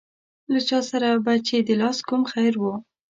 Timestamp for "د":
1.67-1.69